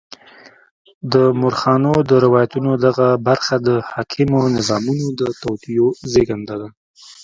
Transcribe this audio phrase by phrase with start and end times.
[1.13, 6.69] د مورخانو د روایتونو دغه برخه د حاکمو نظامونو د توطیو زېږنده ده.